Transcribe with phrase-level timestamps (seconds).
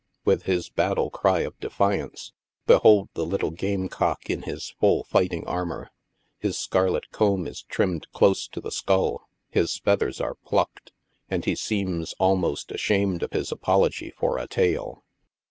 [0.25, 2.33] With his battle cry of defiance,
[2.65, 5.91] behold the little game cock in his full fighting armor!
[6.39, 10.91] His scarlet comb i:: trimmed close to the skull; his feathers are plucked,
[11.29, 15.03] and he seems almost ashamed of his apol ogy for a tail.